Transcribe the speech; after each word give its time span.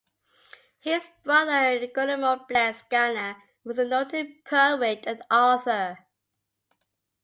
His 0.79 1.07
brother 1.23 1.85
Guillermo 1.85 2.43
Blest 2.49 2.89
Gana 2.89 3.37
was 3.63 3.77
a 3.77 3.85
noted 3.85 4.43
poet 4.45 5.03
and 5.05 5.21
author. 5.29 6.07